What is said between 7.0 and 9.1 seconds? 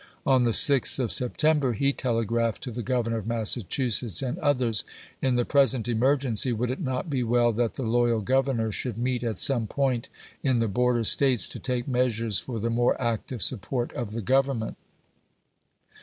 be well that the loyal governors should